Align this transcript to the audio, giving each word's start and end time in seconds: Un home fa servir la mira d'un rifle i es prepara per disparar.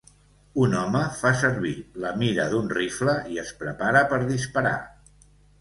Un 0.61 0.71
home 0.77 1.01
fa 1.19 1.33
servir 1.41 1.73
la 2.05 2.13
mira 2.23 2.47
d'un 2.55 2.73
rifle 2.79 3.15
i 3.35 3.39
es 3.45 3.55
prepara 3.63 4.05
per 4.15 4.23
disparar. 4.35 4.77